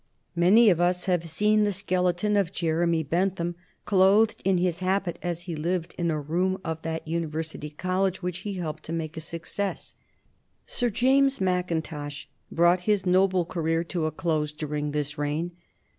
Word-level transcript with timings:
Many 0.35 0.71
of 0.71 0.81
us 0.81 1.05
have 1.05 1.29
seen 1.29 1.63
the 1.63 1.71
skeleton 1.71 2.35
of 2.35 2.51
Jeremy 2.51 3.03
Bentham 3.03 3.55
clothed 3.85 4.41
in 4.43 4.57
his 4.57 4.79
habit 4.79 5.19
as 5.21 5.41
he 5.43 5.55
lived 5.55 5.93
in 5.95 6.09
a 6.09 6.19
room 6.19 6.59
of 6.65 6.81
that 6.81 7.07
University 7.07 7.69
College 7.69 8.23
which 8.23 8.39
he 8.39 8.53
helped 8.55 8.81
to 8.85 8.93
make 8.93 9.15
a 9.15 9.21
success. 9.21 9.93
Sir 10.65 10.89
James 10.89 11.39
Mackintosh 11.39 12.25
brought 12.51 12.81
his 12.89 13.05
noble 13.05 13.45
career 13.45 13.83
to 13.83 14.07
a 14.07 14.11
close 14.11 14.51
during 14.51 14.89
this 14.89 15.19
reign. 15.19 15.51